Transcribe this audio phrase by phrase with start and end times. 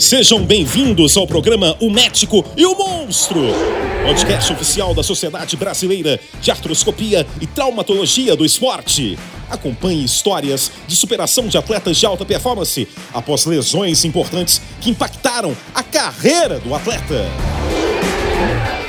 [0.00, 3.42] Sejam bem-vindos ao programa O Médico e o Monstro,
[4.02, 9.18] podcast oficial da Sociedade Brasileira de Artroscopia e Traumatologia do Esporte.
[9.50, 15.82] Acompanhe histórias de superação de atletas de alta performance após lesões importantes que impactaram a
[15.82, 17.26] carreira do atleta.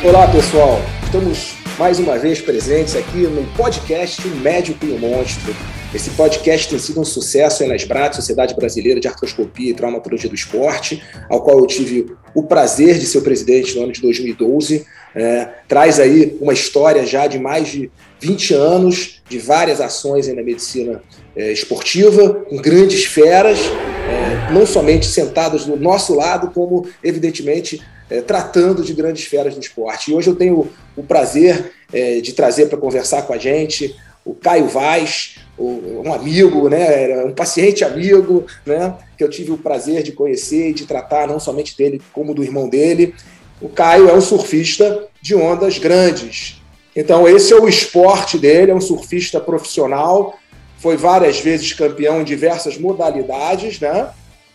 [0.06, 0.82] Olá, pessoal.
[1.04, 5.54] Estamos mais uma vez presentes aqui no podcast O Médico e o Monstro.
[5.94, 10.36] Esse podcast tem sido um sucesso na SBRAT, Sociedade Brasileira de Artroscopia e Traumatologia do
[10.36, 14.86] Esporte, ao qual eu tive o prazer de ser o presidente no ano de 2012.
[15.14, 20.42] É, traz aí uma história já de mais de 20 anos de várias ações na
[20.42, 21.04] medicina
[21.36, 28.22] é, esportiva, com grandes feras, é, não somente sentadas do nosso lado, como, evidentemente, é,
[28.22, 30.10] tratando de grandes feras do esporte.
[30.10, 34.34] E hoje eu tenho o prazer é, de trazer para conversar com a gente o
[34.34, 40.12] Caio Vaz, um amigo, né, um paciente amigo, né, que eu tive o prazer de
[40.12, 43.14] conhecer e de tratar não somente dele como do irmão dele.
[43.62, 46.62] O Caio é um surfista de ondas grandes.
[46.96, 50.36] Então esse é o esporte dele, é um surfista profissional,
[50.78, 54.10] foi várias vezes campeão em diversas modalidades, né?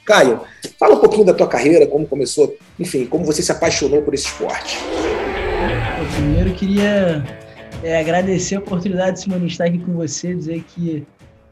[0.04, 0.40] Caio,
[0.78, 4.26] fala um pouquinho da tua carreira, como começou, enfim, como você se apaixonou por esse
[4.26, 4.78] esporte.
[5.98, 7.45] Eu primeiro queria
[7.86, 11.06] é, agradecer a oportunidade, Simone, de estar aqui com você, dizer que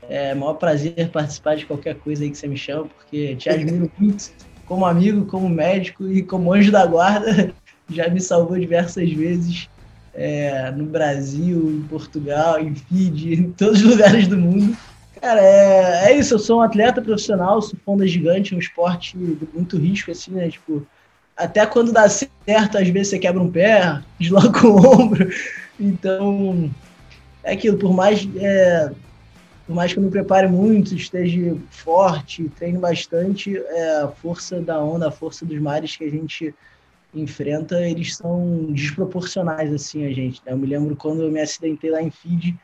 [0.09, 3.91] é maior prazer participar de qualquer coisa aí que você me chama, porque te admiro
[3.99, 4.33] muito
[4.67, 7.55] como amigo, como médico e como anjo da guarda.
[7.89, 9.69] Já me salvou diversas vezes
[10.13, 14.77] é, no Brasil, em Portugal, em Fiji, em todos os lugares do mundo.
[15.21, 19.39] Cara, é, é isso, eu sou um atleta profissional, sou fonda gigante, um esporte de
[19.55, 20.49] muito risco, assim, né?
[20.49, 20.85] Tipo,
[21.37, 25.31] até quando dá certo, às vezes você quebra um pé, desloca o ombro.
[25.79, 26.71] Então,
[27.43, 28.91] é aquilo, por mais, é,
[29.67, 34.83] por mais que eu me prepare muito, esteja forte, treine bastante, é, a força da
[34.83, 36.55] onda, a força dos mares que a gente
[37.15, 40.43] enfrenta, eles são desproporcionais, assim, a gente.
[40.45, 40.53] Né?
[40.53, 42.59] Eu me lembro quando eu me acidentei lá em Fiji,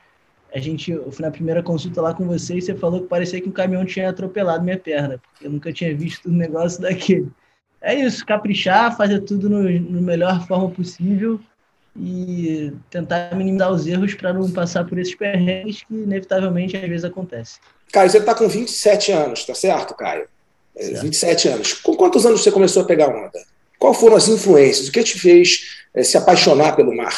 [0.53, 3.41] a gente, eu fui na primeira consulta lá com você e você falou que parecia
[3.41, 7.31] que um caminhão tinha atropelado minha perna, porque eu nunca tinha visto um negócio daquele.
[7.81, 11.41] É isso, caprichar, fazer tudo no, no melhor forma possível
[11.97, 17.05] e tentar minimizar os erros para não passar por esses perrengues que inevitavelmente às vezes
[17.05, 17.61] acontecem.
[17.93, 20.27] Caio, você está com 27 anos, tá certo, Caio?
[20.77, 21.03] É, certo.
[21.03, 21.73] 27 anos.
[21.75, 23.39] Com quantos anos você começou a pegar onda?
[23.79, 24.89] Quais foram as influências?
[24.89, 27.17] O que te fez é, se apaixonar pelo mar?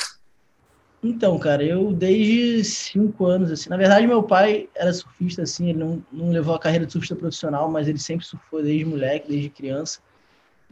[1.03, 5.79] Então, cara, eu desde cinco anos, assim, na verdade meu pai era surfista, assim, ele
[5.81, 9.49] não, não levou a carreira de surfista profissional, mas ele sempre surfou desde moleque, desde
[9.49, 9.99] criança.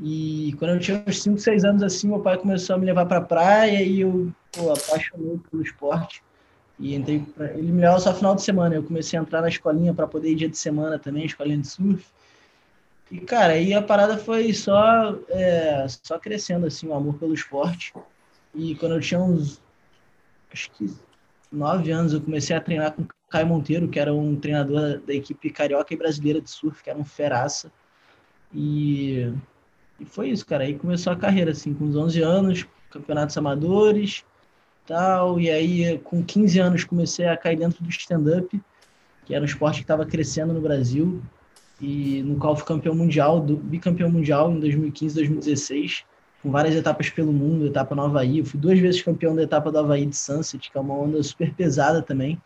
[0.03, 3.05] E quando eu tinha uns 5, 6 anos assim, meu pai começou a me levar
[3.05, 6.23] para praia e eu pô, apaixonei pelo esporte.
[6.79, 7.53] E entrei pra...
[7.53, 8.75] ele me levava só final de semana.
[8.75, 11.67] Eu comecei a entrar na escolinha para poder ir dia de semana também, escolinha de
[11.67, 12.07] surf.
[13.11, 17.93] E cara, aí a parada foi só é, só crescendo assim, o amor pelo esporte.
[18.55, 19.61] E quando eu tinha uns
[20.51, 20.91] acho que
[21.53, 25.13] nove anos, eu comecei a treinar com o Caio Monteiro, que era um treinador da
[25.13, 27.71] equipe carioca e brasileira de surf, que era um feraça.
[28.55, 29.33] E
[30.01, 30.65] e foi isso, cara.
[30.65, 34.25] Aí começou a carreira, assim, com uns 11 anos, campeonatos amadores,
[34.87, 35.39] tal.
[35.39, 38.61] E aí, com 15 anos, comecei a cair dentro do stand-up,
[39.27, 41.23] que era um esporte que estava crescendo no Brasil,
[41.81, 46.05] e no qual fui campeão mundial, do, bicampeão mundial em 2015 2016,
[46.43, 48.39] com várias etapas pelo mundo, etapa no Havaí.
[48.39, 51.23] Eu fui duas vezes campeão da etapa do Havaí de Sunset, que é uma onda
[51.23, 52.41] super pesada também.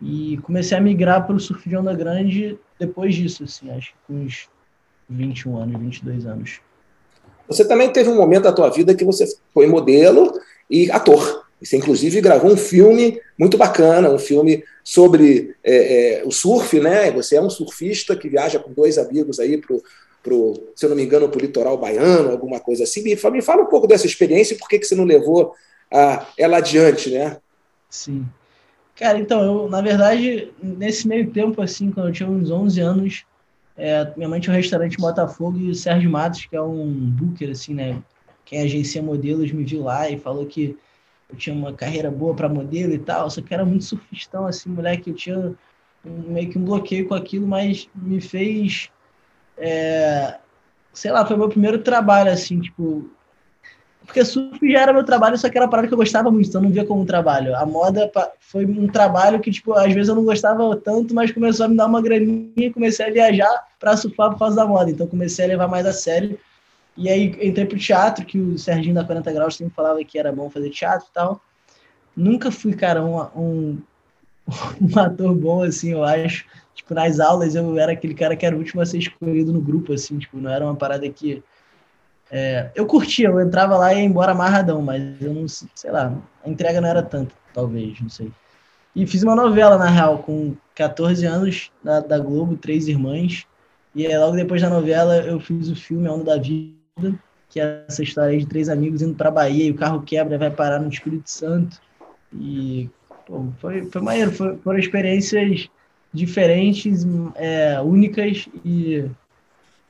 [0.00, 3.98] E comecei a migrar para o surf de onda grande depois disso, assim, acho que
[4.06, 4.48] com uns
[5.12, 6.60] 21 anos, 22 anos.
[7.48, 10.32] Você também teve um momento da tua vida que você foi modelo
[10.70, 11.46] e ator.
[11.60, 17.10] Você, inclusive, gravou um filme muito bacana, um filme sobre é, é, o surf, né?
[17.12, 19.76] Você é um surfista que viaja com dois amigos aí para
[20.22, 23.02] pro, se eu não me engano, para o litoral baiano, alguma coisa assim.
[23.02, 25.54] Me, me fala um pouco dessa experiência e por que, que você não levou
[25.92, 27.38] a, ela adiante, né?
[27.90, 28.24] Sim.
[28.96, 33.24] Cara, então, eu, na verdade, nesse meio tempo, assim, quando eu tinha uns 11 anos,
[33.76, 36.92] é, minha mãe tinha um restaurante em Botafogo e o Sérgio Matos, que é um
[36.92, 38.02] booker, assim, né?
[38.44, 40.76] Quem agencia modelos me viu lá e falou que
[41.28, 44.68] eu tinha uma carreira boa para modelo e tal, só que era muito surfistão, assim,
[44.68, 45.54] moleque, eu tinha
[46.04, 48.90] meio que um bloqueio com aquilo, mas me fez,
[49.56, 50.38] é,
[50.92, 53.10] sei lá, foi meu primeiro trabalho, assim, tipo,
[54.12, 56.46] porque surf já era meu trabalho, só que era uma parada que eu gostava muito,
[56.46, 57.56] então eu não via como um trabalho.
[57.56, 61.64] A moda foi um trabalho que, tipo, às vezes eu não gostava tanto, mas começou
[61.64, 64.90] a me dar uma graninha e comecei a viajar para surfar por causa da moda.
[64.90, 66.38] Então comecei a levar mais a sério.
[66.94, 70.30] E aí entrei pro teatro, que o Serginho da 40 Graus sempre falava que era
[70.30, 71.40] bom fazer teatro e tal.
[72.14, 73.78] Nunca fui, cara, um, um,
[74.94, 76.44] um ator bom, assim, eu acho.
[76.74, 79.60] tipo, nas aulas eu era aquele cara que era o último a ser escolhido no
[79.62, 81.42] grupo, assim, tipo, não era uma parada que.
[82.34, 86.18] É, eu curtia, eu entrava lá e ia embora amarradão, mas eu não sei lá,
[86.42, 88.32] a entrega não era tanta, talvez, não sei.
[88.96, 93.46] E fiz uma novela, na real, com 14 anos, da, da Globo, Três Irmãs.
[93.94, 97.18] E aí, logo depois da novela, eu fiz o filme A Onda da Vida,
[97.50, 100.38] que é essa história de três amigos indo para Bahia e o carro quebra e
[100.38, 101.78] vai parar no Espírito Santo.
[102.32, 102.88] E
[103.26, 105.68] pô, foi, foi maneiro, foi, foram experiências
[106.12, 109.04] diferentes, é, únicas e,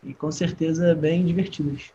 [0.02, 1.92] e com certeza bem divertidas.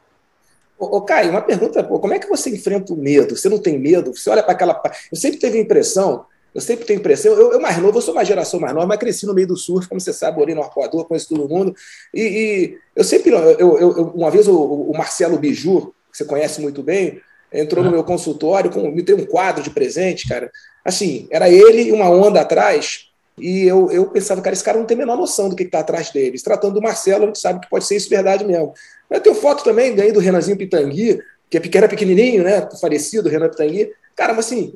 [0.77, 3.35] Ô, ô Caio, uma pergunta, pô, como é que você enfrenta o medo?
[3.35, 4.13] Você não tem medo?
[4.13, 4.81] Você olha para aquela.
[5.11, 6.25] Eu sempre tive a impressão
[6.57, 8.97] eu sempre tenho impressão, eu, eu mais novo, eu sou uma geração mais nova, mas
[8.97, 11.75] cresci no meio do surf, como você sabe, morei no Arpoador, conheço todo mundo.
[12.11, 16.59] E, e eu sempre, eu, eu, uma vez o, o, Marcelo Biju, que você conhece
[16.59, 17.21] muito bem,
[17.53, 20.49] entrou no meu consultório, com, me deu um quadro de presente, cara.
[20.83, 23.06] Assim, era ele e uma onda atrás,
[23.37, 25.79] e eu, eu pensava, cara, esse cara não tem a menor noção do que está
[25.79, 26.37] atrás dele.
[26.37, 28.73] Se tratando do Marcelo, a gente sabe que pode ser isso verdade mesmo.
[29.09, 31.19] Eu tenho foto também, ganhei do Renanzinho Pitangui,
[31.49, 32.67] que é era pequenininho, né?
[32.81, 33.91] Falecido, Renan Pitangui.
[34.15, 34.73] Cara, mas assim,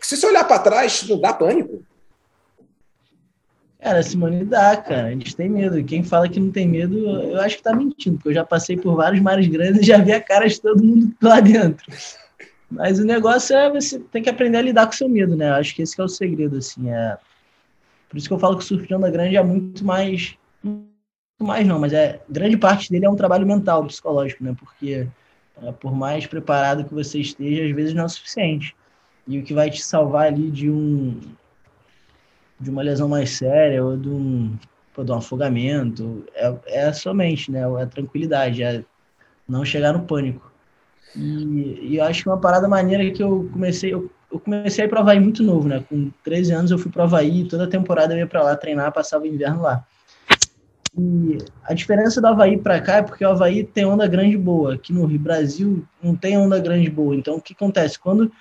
[0.00, 1.82] se você olhar para trás, não dá pânico.
[3.80, 5.08] Cara, Simone dá, cara.
[5.08, 5.82] A gente tem medo.
[5.82, 8.76] Quem fala que não tem medo, eu acho que tá mentindo, porque eu já passei
[8.76, 11.84] por vários mares grandes e já vi a cara de todo mundo lá dentro.
[12.70, 15.48] Mas o negócio é você tem que aprender a lidar com o seu medo, né?
[15.48, 16.90] Eu acho que esse que é o segredo, assim.
[16.90, 17.18] É...
[18.12, 20.36] Por isso que eu falo que o surf de onda grande é muito mais.
[20.62, 20.84] Muito
[21.40, 24.54] mais não, mas é grande parte dele é um trabalho mental, psicológico, né?
[24.58, 25.08] Porque
[25.62, 28.76] é, por mais preparado que você esteja, às vezes não é o suficiente.
[29.26, 31.18] E o que vai te salvar ali de um
[32.60, 34.58] de uma lesão mais séria ou de um,
[34.92, 37.60] pô, de um afogamento é, é a sua mente, né?
[37.60, 38.84] É a tranquilidade, é
[39.48, 40.52] não chegar no pânico.
[41.16, 44.86] E, e eu acho que uma parada maneira que eu comecei, eu, eu comecei a
[44.86, 45.84] ir para Havaí muito novo, né?
[45.88, 49.24] Com 13 anos eu fui para Havaí, toda temporada eu ia para lá treinar, passava
[49.24, 49.84] o inverno lá.
[50.98, 54.74] E a diferença do Havaí para cá é porque o Havaí tem onda grande boa.
[54.74, 57.14] Aqui no Rio Brasil não tem onda grande boa.
[57.14, 57.98] Então o que acontece?
[57.98, 58.32] Quando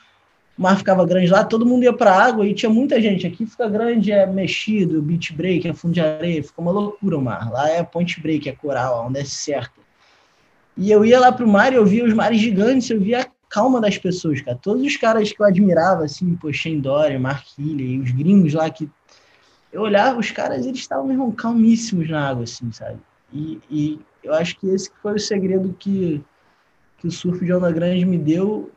[0.58, 3.28] o mar ficava grande lá, todo mundo ia para a água e tinha muita gente.
[3.28, 7.22] Aqui fica grande, é mexido, beach break, é fundo de areia, fica uma loucura o
[7.22, 7.52] mar.
[7.52, 9.80] Lá é point break, é coral, onde é certo.
[10.78, 13.26] E eu ia lá pro mar e eu via os mares gigantes, eu via a
[13.52, 14.58] calma das pessoas, cara.
[14.58, 16.50] Todos os caras que eu admirava, assim, pô,
[16.82, 18.90] Dorian, Mark Healy, os gringos lá que...
[19.72, 23.00] Eu olhava, os caras, eles estavam, mesmo calmíssimos na água, assim, sabe?
[23.32, 26.22] E, e eu acho que esse foi o segredo que,
[26.98, 28.72] que o surf de onda grande me deu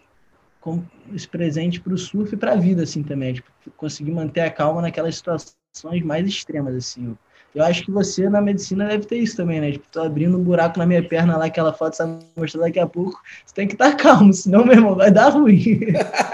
[0.61, 3.35] como esse presente para o surf e para a vida, assim, também.
[3.35, 7.06] Tipo, conseguir manter a calma naquelas situações mais extremas, assim.
[7.06, 7.19] Eu
[7.62, 9.73] acho que você, na medicina, deve ter isso também, né?
[9.73, 12.81] Tipo, tô abrindo um buraco na minha perna lá, aquela foto você vai mostrar daqui
[12.81, 13.21] a pouco.
[13.47, 15.81] Você tem que estar tá calmo, senão, meu irmão, vai dar ruim.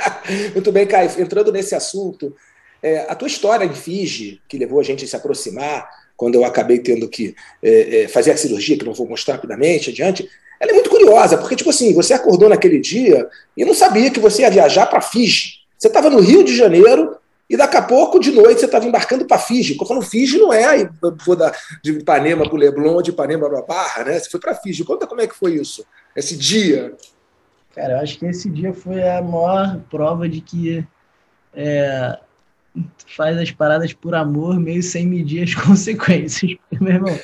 [0.55, 1.11] Muito bem, Caio.
[1.21, 2.35] Entrando nesse assunto,
[2.83, 5.87] é, a tua história em Fiji, que levou a gente a se aproximar,
[6.17, 9.91] quando eu acabei tendo que é, é, fazer a cirurgia, que não vou mostrar rapidamente
[9.91, 10.29] adiante,
[10.59, 13.27] ela é muito curiosa, porque, tipo assim, você acordou naquele dia
[13.57, 15.61] e não sabia que você ia viajar para Fiji.
[15.79, 17.17] Você estava no Rio de Janeiro
[17.50, 19.76] e daqui a pouco, de noite, você estava embarcando para Fiji.
[19.76, 20.88] Eu falo Fiji, não é
[21.26, 21.52] vou da,
[21.82, 24.20] de Ipanema para o Leblon, de Ipanema para Barra, né?
[24.20, 24.85] Você foi para Fiji.
[24.85, 26.94] Conta como é que foi isso, esse dia.
[27.75, 30.87] Cara, eu acho que esse dia foi a maior prova de que
[31.52, 32.20] é,
[33.17, 36.56] faz as paradas por amor, meio sem medir as consequências.
[36.81, 37.19] Meu irmão,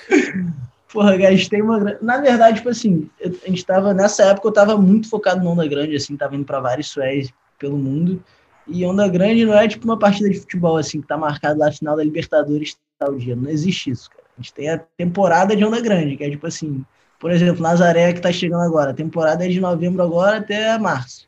[0.92, 3.94] porra, gastei uma Na verdade, tipo assim, a gente tava.
[3.94, 7.32] Nessa época eu tava muito focado no Onda Grande, assim, tava indo para vários suéis
[7.60, 8.20] pelo mundo.
[8.68, 11.70] E Onda Grande não é tipo uma partida de futebol, assim, que tá marcado lá
[11.70, 13.36] final da Libertadores tal dia.
[13.36, 14.24] Não existe isso, cara.
[14.36, 16.84] A gente tem a temporada de Onda Grande, que é tipo assim,
[17.18, 18.90] por exemplo, Nazaré que tá chegando agora.
[18.90, 21.26] A temporada é de novembro agora até março.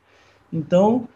[0.51, 1.07] Então,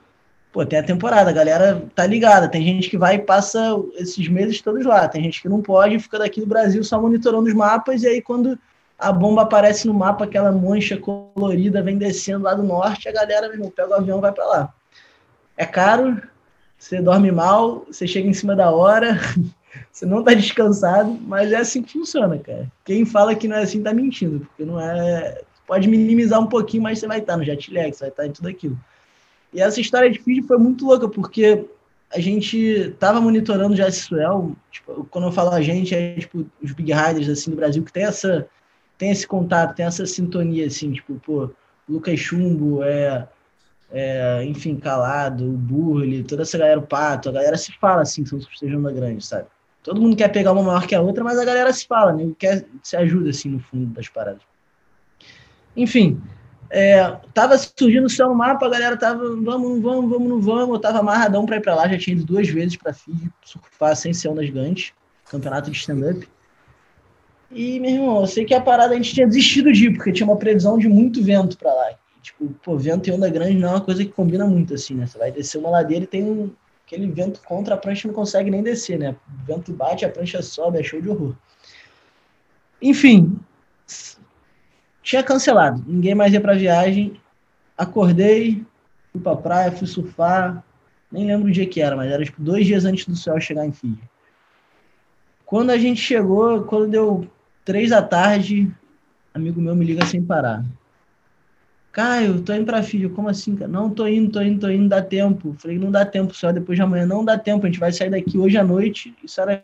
[0.51, 2.47] pô, tem a temporada, a galera tá ligada.
[2.47, 3.59] Tem gente que vai e passa
[3.95, 5.07] esses meses todos lá.
[5.07, 8.21] Tem gente que não pode, fica daqui do Brasil só monitorando os mapas, e aí
[8.21, 8.57] quando
[8.97, 13.47] a bomba aparece no mapa, aquela mancha colorida vem descendo lá do norte, a galera,
[13.47, 14.73] meu irmão, pega o avião e vai para lá.
[15.57, 16.21] É caro,
[16.77, 19.19] você dorme mal, você chega em cima da hora,
[19.91, 22.71] você não tá descansado, mas é assim que funciona, cara.
[22.83, 25.41] Quem fala que não é assim tá mentindo, porque não é.
[25.65, 28.31] Pode minimizar um pouquinho, mas você vai estar no jet lag, você vai estar em
[28.31, 28.77] tudo aquilo.
[29.53, 31.65] E essa história de Fiji foi muito louca, porque
[32.13, 36.45] a gente estava monitorando já esse Suel, tipo, quando eu falo a gente, é tipo
[36.61, 38.47] os big riders assim do Brasil que tem essa
[38.97, 41.49] tem esse contato, tem essa sintonia assim, tipo, pô,
[41.89, 43.27] Lucas Chumbo, é,
[43.93, 48.25] é enfim, Calado, o Burle, toda essa galera, o Pato, a galera se fala assim,
[48.25, 49.45] são surfistas onda grande, sabe?
[49.83, 52.31] Todo mundo quer pegar uma maior que a outra, mas a galera se fala, né?
[52.39, 54.41] Quer se ajuda assim no fundo das paradas.
[55.77, 56.19] Enfim,
[56.69, 60.75] é, tava surgindo o céu no mapa, a galera tava, vamos, vamos, vamos, não vamos.
[60.75, 63.95] Eu tava amarradão para ir para lá, já tinha ido duas vezes para Fiji surfar
[63.95, 64.91] sem ser ondas gigantes,
[65.29, 66.27] campeonato de stand-up.
[67.51, 70.11] E, meu irmão, eu sei que a parada a gente tinha desistido de ir, porque
[70.11, 71.91] tinha uma previsão de muito vento para lá.
[72.23, 75.05] Tipo, pô, vento e onda grande não é uma coisa que combina muito, assim, né?
[75.05, 76.49] Você vai descer uma ladeira e tem um,
[76.85, 79.11] aquele vento contra a prancha não consegue nem descer, né?
[79.11, 81.35] O vento bate, a prancha sobe, é show de horror.
[82.81, 83.37] Enfim,
[85.01, 85.83] tinha cancelado.
[85.85, 87.19] Ninguém mais ia pra viagem.
[87.77, 88.65] Acordei,
[89.11, 90.63] fui pra praia, fui surfar.
[91.11, 93.65] Nem lembro o dia que era, mas era tipo dois dias antes do céu chegar
[93.65, 94.01] em Fiji.
[95.45, 97.27] Quando a gente chegou, quando deu
[97.65, 98.73] três da tarde,
[99.33, 100.63] amigo meu me liga sem parar.
[101.93, 103.07] Caio, tô indo pra Fiji.
[103.07, 103.71] Como assim, cara?
[103.71, 105.55] Não, tô indo, tô indo, tô indo, dá tempo.
[105.59, 107.05] Falei, não dá tempo, só depois de amanhã.
[107.05, 109.15] Não dá tempo, a gente vai sair daqui hoje à noite.
[109.23, 109.63] Isso era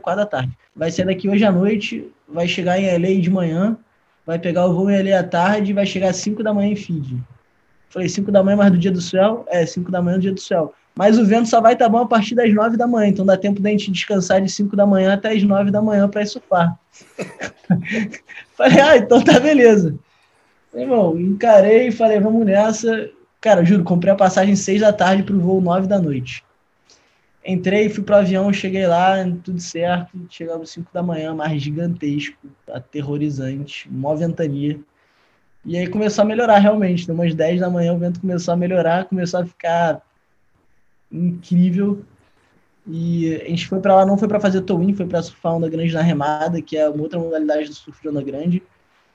[0.00, 0.56] quatro da tarde.
[0.74, 3.76] Vai sair daqui hoje à noite, vai chegar em LA de manhã,
[4.24, 6.72] vai pegar o voo em LA à tarde e vai chegar às 5 da manhã
[6.72, 7.18] em Fiji.
[7.90, 9.44] Falei, 5 da manhã mais do dia do céu?
[9.46, 10.72] É, 5 da manhã do dia do céu.
[10.94, 13.24] Mas o vento só vai estar tá bom a partir das 9 da manhã, então
[13.24, 16.22] dá tempo da gente descansar de 5 da manhã até as 9 da manhã para
[16.22, 16.74] ir surfar.
[18.56, 19.94] falei, ah, então tá beleza.
[20.80, 23.10] Irmão, encarei e falei, vamos nessa.
[23.40, 26.44] Cara, juro, comprei a passagem 6 da tarde pro voo 9 da noite.
[27.44, 30.18] Entrei, fui pro avião, cheguei lá, tudo certo.
[30.28, 32.36] Chegamos 5 da manhã, mar gigantesco,
[32.68, 34.78] aterrorizante, mó ventania.
[35.64, 37.10] E aí começou a melhorar realmente.
[37.10, 40.02] Umas 10 da manhã, o vento começou a melhorar, começou a ficar
[41.10, 42.04] incrível.
[42.86, 45.68] E a gente foi para lá, não foi para fazer towing, foi para surfar onda
[45.68, 48.62] grande na remada, que é uma outra modalidade do surf de onda grande,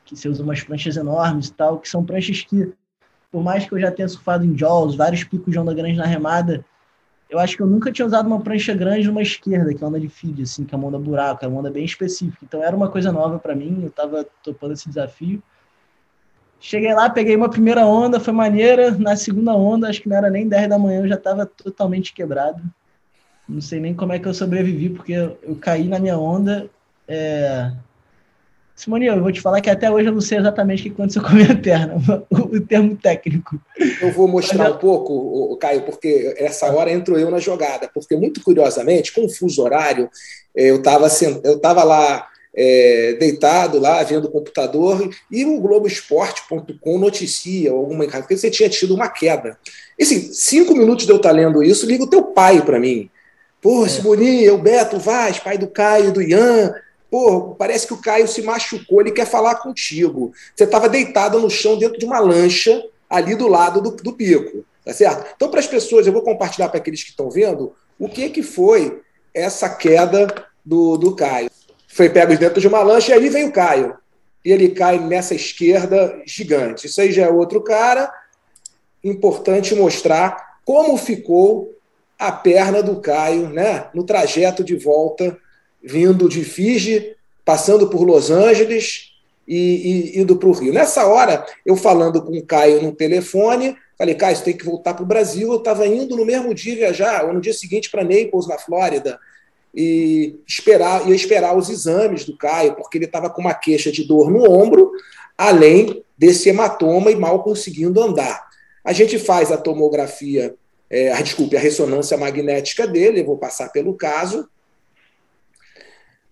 [0.05, 2.73] que você usa umas pranchas enormes e tal, que são pranchas que,
[3.31, 6.05] por mais que eu já tenha surfado em Jaws, vários picos de onda grande na
[6.05, 6.65] remada,
[7.31, 9.99] eu acho que eu nunca tinha usado uma prancha grande numa esquerda, que é onda
[9.99, 12.43] de feed, assim, que é uma onda buraco, é uma onda bem específica.
[12.43, 15.41] Então era uma coisa nova para mim, eu estava topando esse desafio.
[16.59, 18.91] Cheguei lá, peguei uma primeira onda, foi maneira.
[18.91, 22.13] Na segunda onda, acho que não era nem 10 da manhã, eu já estava totalmente
[22.13, 22.61] quebrado.
[23.47, 26.69] Não sei nem como é que eu sobrevivi, porque eu, eu caí na minha onda.
[27.07, 27.71] É...
[28.81, 31.21] Simone, eu vou te falar que até hoje eu não sei exatamente o que aconteceu
[31.21, 31.95] com a minha perna,
[32.31, 33.61] o, o termo técnico.
[34.01, 38.41] Eu vou mostrar um pouco, Caio, porque essa hora entro eu na jogada, porque muito
[38.41, 40.09] curiosamente, com o fuso horário,
[40.55, 41.07] eu estava
[41.43, 48.25] eu tava lá é, deitado lá, vendo o computador, e o Globoesporte.com noticia alguma coisa,
[48.27, 49.59] que você tinha tido uma queda.
[49.99, 53.11] E assim, cinco minutos de eu estar lendo isso, liga o teu pai para mim.
[53.61, 53.89] Pô, é.
[53.89, 56.73] Simone, o Beto Vaz, pai do Caio, do Ian,
[57.11, 60.31] Pô, parece que o Caio se machucou, ele quer falar contigo.
[60.55, 64.63] Você estava deitado no chão dentro de uma lancha ali do lado do, do pico,
[64.85, 65.29] tá certo?
[65.35, 68.41] Então, para as pessoas, eu vou compartilhar para aqueles que estão vendo o que, que
[68.41, 69.01] foi
[69.33, 71.51] essa queda do, do Caio.
[71.85, 73.97] Foi pego dentro de uma lancha e ali vem o Caio.
[74.45, 76.87] E ele cai nessa esquerda gigante.
[76.87, 78.09] Isso aí já é outro cara.
[79.03, 81.75] Importante mostrar como ficou
[82.17, 85.37] a perna do Caio né, no trajeto de volta
[85.83, 89.11] vindo de Fiji, passando por Los Angeles
[89.47, 90.73] e, e indo para o Rio.
[90.73, 94.93] Nessa hora, eu falando com o Caio no telefone, falei, Caio, você tem que voltar
[94.93, 95.51] para o Brasil.
[95.51, 99.19] Eu estava indo no mesmo dia viajar, ou no dia seguinte para Naples, na Flórida,
[99.73, 104.03] e esperar, ia esperar os exames do Caio, porque ele estava com uma queixa de
[104.03, 104.91] dor no ombro,
[105.37, 108.45] além desse hematoma e mal conseguindo andar.
[108.83, 110.53] A gente faz a tomografia,
[110.89, 114.47] é, desculpe, a ressonância magnética dele, eu vou passar pelo caso,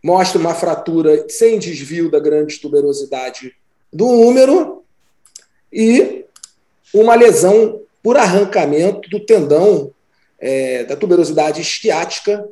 [0.04, 3.54] mostra uma fratura sem desvio da grande tuberosidade
[3.92, 4.84] do úmero
[5.72, 6.26] e
[6.94, 9.92] uma lesão por arrancamento do tendão
[10.40, 12.48] é, da tuberosidade esquiática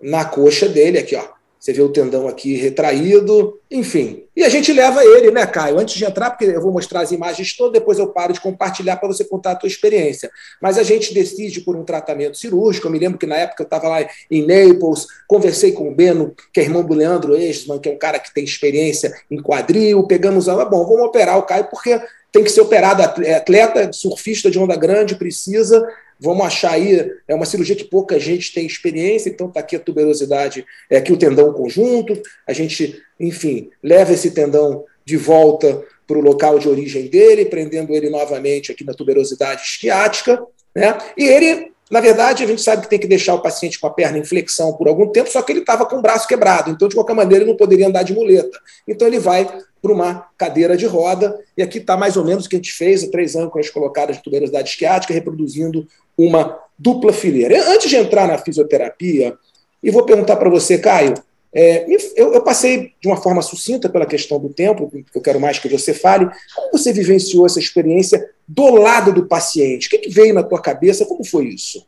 [0.00, 1.39] na coxa dele, aqui, ó.
[1.60, 4.24] Você vê o tendão aqui retraído, enfim.
[4.34, 5.78] E a gente leva ele, né, Caio?
[5.78, 8.96] Antes de entrar, porque eu vou mostrar as imagens todas, depois eu paro de compartilhar
[8.96, 10.30] para você contar a tua experiência.
[10.58, 12.86] Mas a gente decide por um tratamento cirúrgico.
[12.86, 16.34] Eu me lembro que na época eu estava lá em Naples, conversei com o Beno,
[16.50, 20.06] que é irmão do Leandro Eisman, que é um cara que tem experiência em quadril.
[20.06, 22.00] Pegamos, ah, bom, vamos operar o Caio, porque
[22.32, 23.02] tem que ser operado.
[23.02, 25.86] Atleta, surfista de onda grande, precisa
[26.20, 29.80] Vamos achar aí, é uma cirurgia que pouca gente tem experiência, então está aqui a
[29.80, 36.18] tuberosidade, é aqui o tendão conjunto, a gente, enfim, leva esse tendão de volta para
[36.18, 40.42] o local de origem dele, prendendo ele novamente aqui na tuberosidade esquiática,
[40.74, 40.98] né?
[41.16, 43.90] E ele, na verdade, a gente sabe que tem que deixar o paciente com a
[43.90, 46.86] perna em flexão por algum tempo, só que ele estava com o braço quebrado, então
[46.86, 48.56] de qualquer maneira ele não poderia andar de muleta.
[48.86, 49.44] Então ele vai
[49.82, 52.72] para uma cadeira de roda, e aqui está mais ou menos o que a gente
[52.72, 55.84] fez, três âncoras colocadas de tuberosidade esquiática, reproduzindo
[56.16, 57.72] uma dupla fileira.
[57.72, 59.36] Antes de entrar na fisioterapia,
[59.82, 61.14] e vou perguntar para você, Caio,
[61.52, 61.84] é,
[62.16, 65.58] eu, eu, passei de uma forma sucinta pela questão do tempo, que eu quero mais
[65.58, 66.30] que você fale.
[66.54, 69.88] Como você vivenciou essa experiência do lado do paciente?
[69.88, 71.04] O que, que veio na tua cabeça?
[71.04, 71.84] Como foi isso?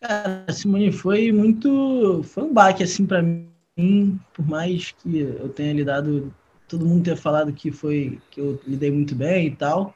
[0.00, 2.22] Cara, Simone, foi muito.
[2.22, 6.32] Foi um baque, assim, para mim, por mais que eu tenha lidado,
[6.68, 9.92] todo mundo ter falado que foi que eu lidei muito bem e tal,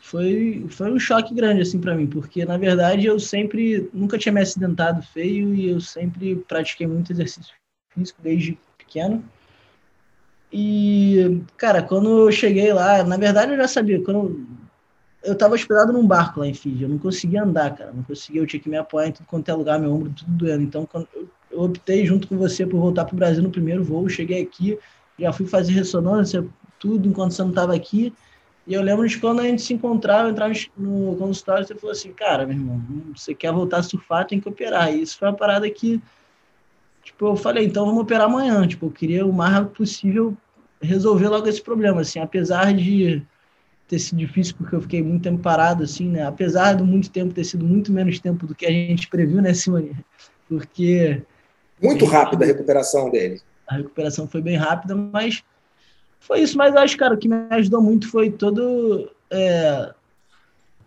[0.00, 4.32] foi, foi um choque grande assim para mim, porque na verdade eu sempre nunca tinha
[4.32, 7.54] me acidentado feio e eu sempre pratiquei muito exercício
[7.92, 9.22] físico desde pequeno.
[10.52, 14.46] E, cara, quando eu cheguei lá, na verdade eu já sabia, quando
[15.22, 18.40] eu tava hospedado num barco lá em Fiji, eu não conseguia andar, cara, não conseguia,
[18.40, 20.62] eu tinha que me apoiar em tudo quanto é lugar, meu ombro tudo doendo.
[20.62, 21.28] Então, quando eu,
[21.60, 24.78] optei junto com você por voltar pro Brasil no primeiro voo, cheguei aqui,
[25.18, 26.46] já fui fazer ressonância,
[26.78, 28.12] tudo enquanto você não tava aqui.
[28.68, 31.90] E eu lembro de quando a gente se encontrava, eu entrava no consultório, você falou
[31.90, 32.80] assim, cara, meu irmão,
[33.16, 34.92] você quer voltar a surfar, tem que operar.
[34.94, 36.00] E isso foi uma parada que
[37.08, 38.66] Tipo, eu falei, então vamos operar amanhã.
[38.66, 40.36] Tipo, eu queria o mais rápido possível
[40.80, 43.22] resolver logo esse problema, assim, apesar de
[43.88, 46.26] ter sido difícil porque eu fiquei muito tempo parado, assim, né?
[46.26, 49.54] Apesar do muito tempo ter sido muito menos tempo do que a gente previu, né,
[49.54, 49.96] Simone?
[50.46, 51.22] Porque
[51.82, 53.40] muito rápida a recuperação dele.
[53.66, 55.42] A recuperação foi bem rápida, mas
[56.20, 56.56] foi isso.
[56.56, 59.92] Mas acho, cara, o que me ajudou muito foi todo é,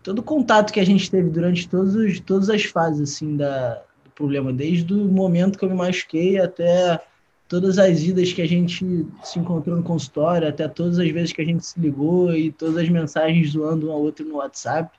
[0.04, 3.82] todo o contato que a gente teve durante todos os, todas as fases, assim, da,
[4.22, 7.02] problema, desde o momento que eu me machuquei até
[7.48, 11.42] todas as idas que a gente se encontrou no consultório, até todas as vezes que
[11.42, 14.96] a gente se ligou e todas as mensagens zoando um ao outro no WhatsApp.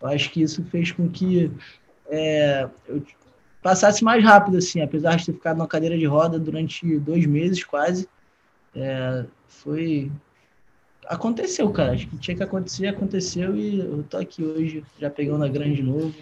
[0.00, 1.50] Eu acho que isso fez com que
[2.08, 3.02] é, eu
[3.62, 7.64] passasse mais rápido, assim, apesar de ter ficado na cadeira de roda durante dois meses
[7.64, 8.08] quase.
[8.74, 10.10] É, foi
[11.08, 11.92] aconteceu, cara.
[11.92, 15.76] Acho que tinha que acontecer, aconteceu e eu tô aqui hoje, já pegando a grande
[15.76, 16.14] de novo.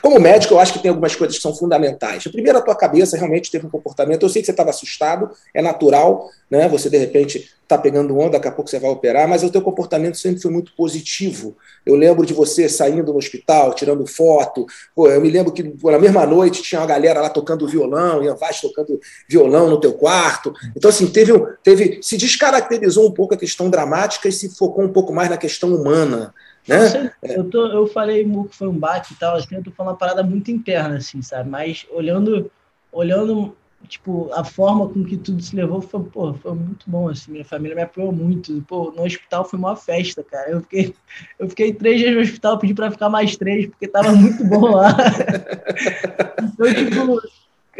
[0.00, 2.24] Como médico, eu acho que tem algumas coisas que são fundamentais.
[2.28, 4.22] Primeiro, a tua cabeça realmente teve um comportamento.
[4.22, 6.68] Eu sei que você estava assustado, é natural, né?
[6.68, 9.62] Você de repente está pegando onda, daqui a pouco você vai operar, mas o teu
[9.62, 11.56] comportamento sempre foi muito positivo.
[11.86, 14.66] Eu lembro de você saindo no hospital, tirando foto.
[14.94, 18.34] Pô, eu me lembro que na mesma noite tinha uma galera lá tocando violão, Ian
[18.34, 20.52] Vaz tocando violão no teu quarto.
[20.76, 24.92] Então, assim, teve, teve, se descaracterizou um pouco a questão dramática e se focou um
[24.92, 26.34] pouco mais na questão humana.
[26.66, 27.12] Né?
[27.22, 29.98] Eu, tô, eu falei que foi um bate e tal, assim, eu tô falando uma
[29.98, 31.48] parada muito interna, assim, sabe?
[31.48, 32.50] Mas olhando,
[32.92, 33.56] olhando
[33.88, 37.44] tipo, a forma com que tudo se levou foi, pô, foi muito bom, assim, minha
[37.44, 40.94] família me apoiou muito, pô, no hospital foi uma festa, cara, eu fiquei,
[41.38, 44.70] eu fiquei três dias no hospital, pedi para ficar mais três, porque tava muito bom
[44.70, 44.96] lá,
[46.42, 47.20] então, tipo,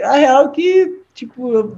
[0.02, 1.76] a real que, tipo,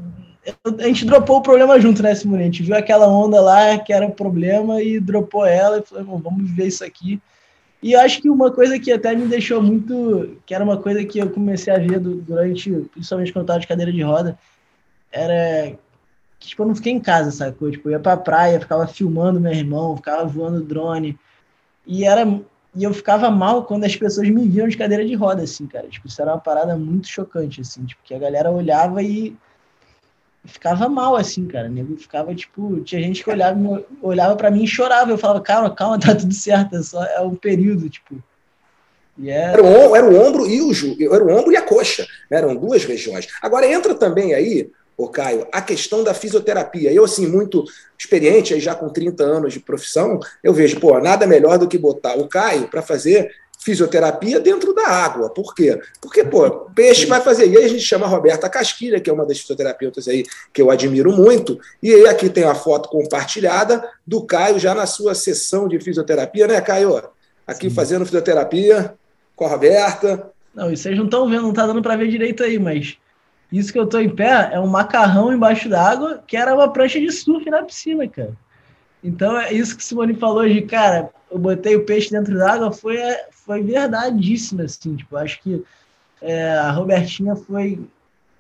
[0.78, 3.92] a gente dropou o problema junto, né, Simone, a gente viu aquela onda lá que
[3.92, 7.20] era o problema e dropou ela e falou, vamos ver isso aqui,
[7.85, 10.38] e eu acho que uma coisa que até me deixou muito.
[10.46, 12.70] que era uma coisa que eu comecei a ver durante.
[12.90, 14.38] principalmente quando eu estava de cadeira de roda,
[15.12, 15.76] era
[16.40, 17.70] que tipo, eu não fiquei em casa, sacou?
[17.70, 21.18] Tipo, eu ia pra praia, ficava filmando meu irmão, ficava voando drone.
[21.87, 22.26] E era.
[22.74, 25.87] E eu ficava mal quando as pessoas me viam de cadeira de roda, assim, cara.
[25.87, 29.37] Tipo, isso era uma parada muito chocante, assim, tipo, que a galera olhava e
[30.44, 31.68] ficava mal, assim, cara.
[31.68, 35.11] nego ficava, tipo, tinha gente que olhava, olhava para mim e chorava.
[35.11, 38.22] Eu falava, calma, calma, tá tudo certo, é só é um período, tipo.
[39.18, 39.52] Yeah.
[39.52, 42.38] Era, o, era o ombro e o era o ombro e a coxa, né?
[42.38, 43.28] eram duas regiões.
[43.40, 46.92] Agora entra também aí, o Caio, a questão da fisioterapia.
[46.92, 47.64] Eu, assim, muito
[47.96, 52.16] experiente, já com 30 anos de profissão, eu vejo, pô, nada melhor do que botar
[52.16, 55.30] o Caio para fazer fisioterapia dentro da água.
[55.30, 55.80] Por quê?
[56.00, 57.48] Porque, pô, peixe vai fazer.
[57.48, 60.60] E aí a gente chama a Roberta Casquilha, que é uma das fisioterapeutas aí que
[60.60, 61.58] eu admiro muito.
[61.82, 66.46] E aí aqui tem a foto compartilhada do Caio já na sua sessão de fisioterapia,
[66.46, 67.02] né, Caio?
[67.46, 67.74] Aqui Sim.
[67.74, 68.94] fazendo fisioterapia
[69.34, 70.30] com a Roberta.
[70.54, 72.96] Não, e vocês não estão vendo, não está dando para ver direito aí, mas
[73.50, 77.00] isso que eu estou em pé é um macarrão embaixo d'água, que era uma prancha
[77.00, 78.32] de surf na piscina, cara.
[79.04, 82.72] Então, é isso que o Simone falou de, cara, eu botei o peixe dentro d'água,
[82.72, 82.96] foi,
[83.30, 85.62] foi verdadíssimo, assim, tipo, acho que
[86.22, 87.78] é, a Robertinha foi,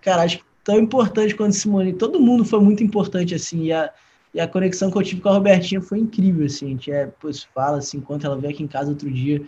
[0.00, 3.92] cara, acho que tão importante quanto Simone, todo mundo foi muito importante, assim, e a,
[4.32, 7.04] e a conexão que eu tive com a Robertinha foi incrível, assim, a gente é,
[7.04, 9.40] depois fala, assim, enquanto ela veio aqui em casa outro dia,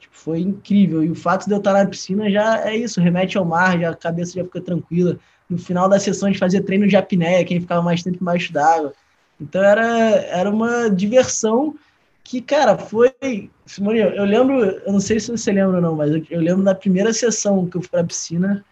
[0.00, 3.36] tipo, foi incrível, e o fato de eu estar na piscina já é isso, remete
[3.36, 5.18] ao mar, já a cabeça já fica tranquila,
[5.50, 8.50] no final da sessão a gente fazia treino de apneia, quem ficava mais tempo embaixo
[8.50, 8.94] d'água,
[9.40, 11.74] então era, era uma diversão
[12.22, 13.12] que, cara, foi.
[13.66, 16.62] Simone, eu lembro, eu não sei se você lembra ou não, mas eu, eu lembro
[16.62, 18.64] da primeira sessão que eu fui pra piscina.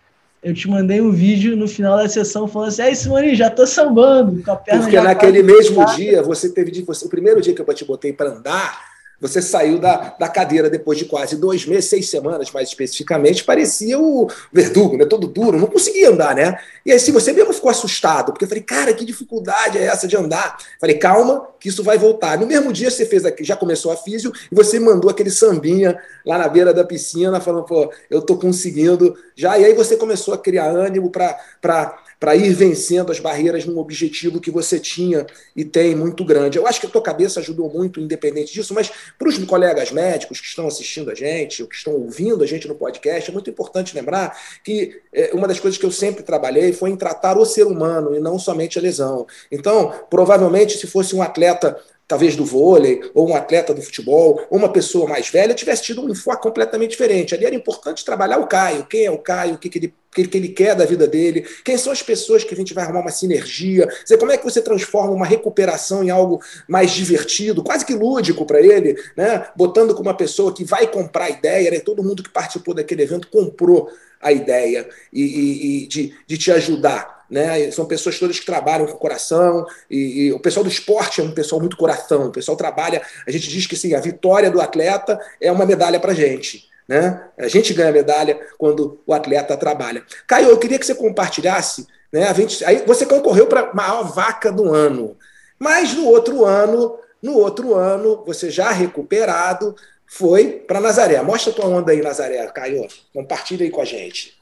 [0.42, 3.66] Eu te mandei um vídeo no final da sessão falando assim: aí, Simone, já tô
[3.66, 7.60] sambando, com a perna Porque naquele mesmo dia, você teve você, o primeiro dia que
[7.60, 8.89] eu te botei para andar,
[9.20, 13.98] você saiu da, da cadeira depois de quase dois meses, seis semanas mais especificamente, parecia
[13.98, 15.04] o verdugo, né?
[15.04, 16.58] todo duro, não conseguia andar, né?
[16.86, 20.08] E aí, se você mesmo ficou assustado, porque eu falei, cara, que dificuldade é essa
[20.08, 20.56] de andar?
[20.80, 22.38] Falei, calma, que isso vai voltar.
[22.38, 25.98] No mesmo dia você fez aqui, já começou a físio, e você mandou aquele sambinha
[26.24, 29.58] lá na beira da piscina, falando, pô, eu tô conseguindo já.
[29.58, 34.40] E aí você começou a criar ânimo para para ir vencendo as barreiras num objetivo
[34.40, 36.58] que você tinha e tem muito grande.
[36.58, 40.38] Eu acho que a tua cabeça ajudou muito, independente disso, mas para os colegas médicos
[40.38, 43.48] que estão assistindo a gente, ou que estão ouvindo a gente no podcast, é muito
[43.48, 47.46] importante lembrar que é, uma das coisas que eu sempre trabalhei foi em tratar o
[47.46, 49.26] ser humano e não somente a lesão.
[49.50, 51.80] Então, provavelmente, se fosse um atleta
[52.10, 56.02] talvez do vôlei, ou um atleta do futebol, ou uma pessoa mais velha, tivesse tido
[56.02, 57.36] um enfoque completamente diferente.
[57.36, 60.26] Ali era importante trabalhar o Caio, quem é o Caio, o que, que, ele, que,
[60.26, 63.02] que ele quer da vida dele, quem são as pessoas que a gente vai arrumar
[63.02, 67.86] uma sinergia, dizer, como é que você transforma uma recuperação em algo mais divertido, quase
[67.86, 69.46] que lúdico para ele, né?
[69.54, 71.78] botando com uma pessoa que vai comprar a ideia, né?
[71.78, 73.88] todo mundo que participou daquele evento comprou
[74.20, 77.70] a ideia e, e, e de, de te ajudar né?
[77.70, 81.30] São pessoas todas que trabalham com coração, e, e, o pessoal do esporte é um
[81.30, 85.20] pessoal muito coração, o pessoal trabalha, a gente diz que sim, a vitória do atleta
[85.40, 86.68] é uma medalha para gente.
[86.88, 87.22] Né?
[87.38, 90.02] A gente ganha medalha quando o atleta trabalha.
[90.26, 92.28] Caio, eu queria que você compartilhasse, né?
[92.28, 95.16] A gente, aí você concorreu para a maior vaca do ano,
[95.56, 101.22] mas no outro ano, no outro ano, você já recuperado, foi para Nazaré.
[101.22, 102.88] Mostra tua onda aí, Nazaré, Caio.
[103.14, 104.39] Compartilha aí com a gente.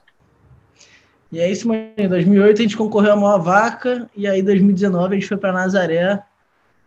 [1.31, 1.91] E é isso, mano.
[1.97, 5.37] Em 2008 a gente concorreu a maior vaca, e aí em 2019 a gente foi
[5.37, 6.23] para Nazaré.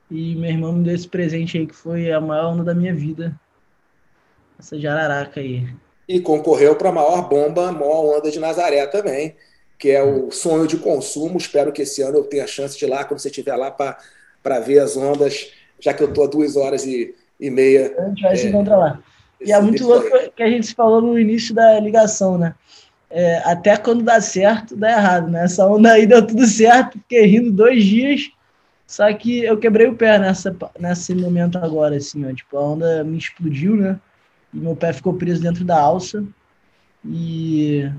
[0.10, 2.94] E meu irmão me deu esse presente aí, que foi a maior onda da minha
[2.94, 3.40] vida.
[4.60, 5.68] Essa jararaca aí.
[6.08, 9.36] E concorreu para a maior bomba, a maior onda de Nazaré também,
[9.80, 11.38] que é o sonho de consumo.
[11.38, 13.72] Espero que esse ano eu tenha a chance de ir lá, quando você estiver lá,
[13.72, 17.96] para ver as ondas, já que eu estou a duas horas e, e meia.
[17.98, 19.00] A gente vai é, se encontrar lá.
[19.40, 22.54] E é muito louco que a gente se falou no início da ligação, né?
[23.12, 25.44] É, até quando dá certo, dá errado, né?
[25.46, 28.30] Essa onda aí deu tudo certo, fiquei rindo dois dias,
[28.88, 32.34] só que eu quebrei o pé nessa, nesse momento agora, assim, ó.
[32.34, 34.00] Tipo, a onda me explodiu, né?
[34.54, 36.24] E meu pé ficou preso dentro da alça.
[37.06, 37.90] E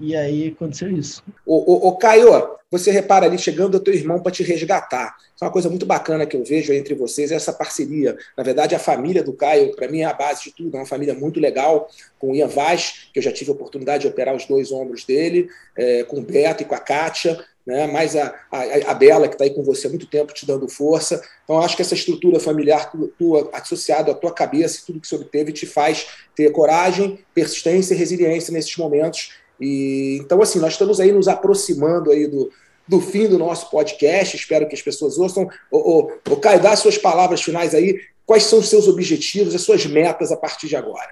[0.00, 1.22] e aí aconteceu isso.
[1.44, 5.16] O, o Caio, você repara ali chegando o teu irmão para te resgatar.
[5.18, 8.16] Isso é uma coisa muito bacana que eu vejo entre vocês, essa parceria.
[8.36, 10.76] Na verdade, a família do Caio, para mim, é a base de tudo.
[10.76, 14.02] É uma família muito legal, com o Ian Vaz, que eu já tive a oportunidade
[14.02, 17.86] de operar os dois ombros dele, é, com o Beto e com a Kátia, né?
[17.86, 20.68] mais a, a, a Bela, que está aí com você há muito tempo te dando
[20.68, 21.22] força.
[21.44, 25.16] Então, acho que essa estrutura familiar tua, associada à tua cabeça e tudo que você
[25.16, 31.00] obteve te faz ter coragem, persistência e resiliência nesses momentos e, então, assim, nós estamos
[31.00, 32.50] aí nos aproximando aí do,
[32.88, 34.36] do fim do nosso podcast.
[34.36, 35.48] Espero que as pessoas ouçam.
[35.70, 38.00] Ô, ô, ô Caio, dá suas palavras finais aí.
[38.24, 41.10] Quais são os seus objetivos, as suas metas a partir de agora?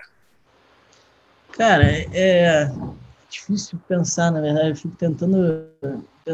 [1.53, 2.71] Cara, é
[3.29, 4.71] difícil pensar, na verdade.
[4.71, 5.69] Eu fico tentando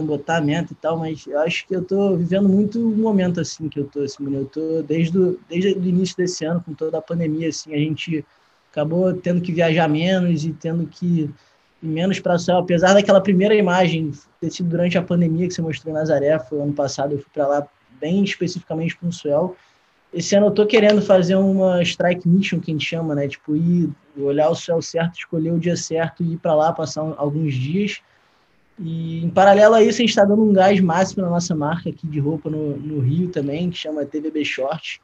[0.07, 3.41] botar a meta e tal, mas eu acho que eu estou vivendo muito o momento
[3.41, 6.75] assim que eu estou, assim, eu tô desde o, desde o início desse ano, com
[6.75, 8.25] toda a pandemia, assim, a gente
[8.73, 11.31] acabou tendo que viajar menos e tendo que
[11.87, 15.63] menos para o céu, apesar daquela primeira imagem ter sido durante a pandemia que você
[15.63, 17.69] mostrou em Nazaré, foi ano passado, eu fui para lá
[18.01, 19.57] bem especificamente para o Suel.
[20.13, 23.27] Esse ano eu tô querendo fazer uma strike mission, que a gente chama, né?
[23.27, 27.01] Tipo, ir olhar o céu certo, escolher o dia certo e ir para lá passar
[27.17, 28.01] alguns dias.
[28.79, 31.91] E em paralelo a isso, a gente está dando um gás máximo na nossa marca
[31.91, 35.01] aqui de roupa no, no Rio também, que chama TVB Short.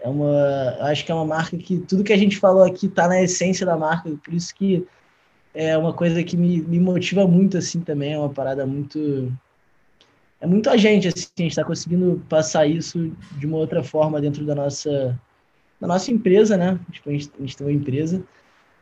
[0.00, 3.06] É uma, acho que é uma marca que tudo que a gente falou aqui está
[3.06, 4.86] na essência da marca, por isso que
[5.54, 9.32] é uma coisa que me, me motiva muito, assim, também, é uma parada muito...
[10.40, 14.20] É muito a gente, assim, a gente está conseguindo passar isso de uma outra forma
[14.20, 15.18] dentro da nossa,
[15.80, 16.80] da nossa empresa, né?
[16.90, 18.22] Tipo, a gente, a gente tem uma empresa.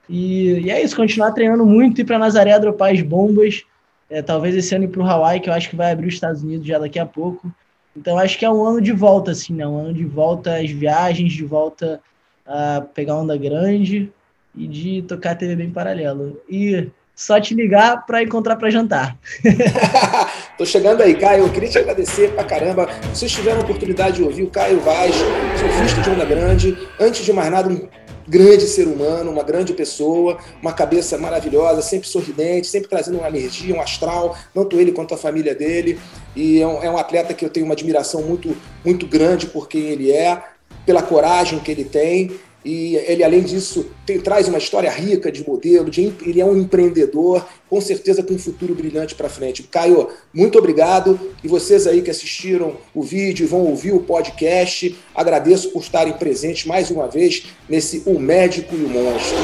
[0.09, 3.62] E, e é isso, continuar treinando muito, ir para Nazaré dropar as bombas,
[4.09, 6.14] é, talvez esse ano ir para o Hawaii, que eu acho que vai abrir os
[6.14, 7.52] Estados Unidos já daqui a pouco.
[7.94, 9.66] Então, acho que é um ano de volta, assim, né?
[9.66, 12.00] Um ano de volta às viagens, de volta
[12.46, 14.11] a pegar onda grande
[14.54, 16.40] e de tocar TV bem paralelo.
[16.48, 16.88] E
[17.20, 19.18] só te ligar para encontrar para jantar.
[20.56, 21.44] Tô chegando aí, Caio.
[21.44, 22.88] Eu queria te agradecer pra caramba.
[23.12, 25.14] Se vocês tiveram a oportunidade de ouvir o Caio Vaz,
[25.58, 27.86] surfista de onda grande, antes de mais nada, um
[28.26, 33.74] grande ser humano, uma grande pessoa, uma cabeça maravilhosa, sempre sorridente, sempre trazendo uma energia,
[33.74, 35.98] um astral, tanto ele quanto a família dele.
[36.34, 39.68] E é um, é um atleta que eu tenho uma admiração muito, muito grande por
[39.68, 40.42] quem ele é,
[40.86, 42.30] pela coragem que ele tem
[42.64, 46.58] e ele, além disso, tem, traz uma história rica de modelo, de, ele é um
[46.58, 49.62] empreendedor, com certeza com um futuro brilhante para frente.
[49.62, 51.18] Caio, muito obrigado.
[51.42, 56.12] E vocês aí que assistiram o vídeo e vão ouvir o podcast, agradeço por estarem
[56.12, 59.38] presentes mais uma vez nesse O Médico e o Monstro.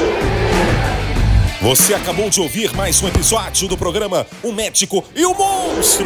[1.61, 6.05] Você acabou de ouvir mais um episódio do programa O Médico e o Monstro,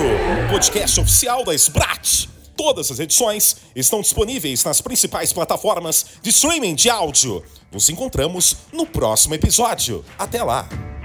[0.50, 2.31] podcast oficial da Sbrat.
[2.56, 7.44] Todas as edições estão disponíveis nas principais plataformas de streaming de áudio.
[7.72, 10.04] Nos encontramos no próximo episódio.
[10.18, 11.01] Até lá!